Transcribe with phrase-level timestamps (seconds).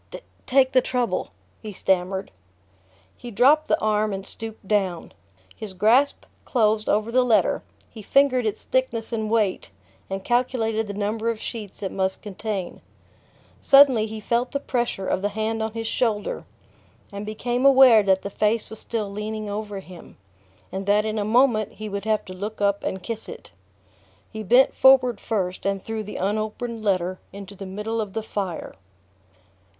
[0.47, 1.29] "take the trouble,"
[1.61, 2.31] he stammered.
[3.15, 5.13] He dropped the arm and stooped down.
[5.55, 9.69] His grasp closed over the letter, he fingered its thickness and weight
[10.09, 12.81] and calculated the number of sheets it must contain.
[13.61, 16.45] Suddenly he felt the pressure of the hand on his shoulder,
[17.11, 20.17] and became aware that the face was still leaning over him,
[20.71, 23.51] and that in a moment he would have to look up and kiss it...
[24.31, 28.73] He bent forward first and threw the unopened letter into the middle of the fire.